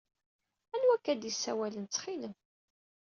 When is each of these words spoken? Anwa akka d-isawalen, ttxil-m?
Anwa 0.75 0.93
akka 0.95 1.13
d-isawalen, 1.15 1.85
ttxil-m? 1.87 2.33